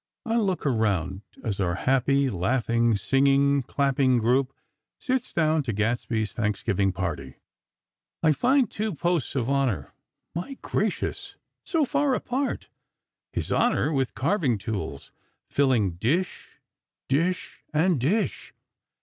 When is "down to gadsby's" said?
5.31-6.33